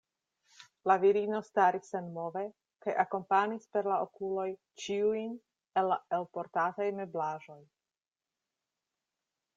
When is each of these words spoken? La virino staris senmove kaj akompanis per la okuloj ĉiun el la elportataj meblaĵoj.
La 0.91 0.93
virino 1.01 1.41
staris 1.49 1.91
senmove 1.95 2.41
kaj 2.85 2.95
akompanis 3.03 3.69
per 3.75 3.91
la 3.93 3.99
okuloj 4.07 4.47
ĉiun 4.85 5.37
el 5.83 5.89
la 5.93 6.01
elportataj 6.21 6.89
meblaĵoj. 7.03 7.63